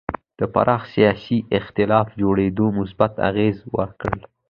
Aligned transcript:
د 0.39 0.41
پراخ 0.53 0.81
سیاسي 0.95 1.37
اېتلاف 1.55 2.07
جوړېدو 2.21 2.65
مثبت 2.79 3.13
اغېز 3.29 3.57
وکړ. 3.75 4.15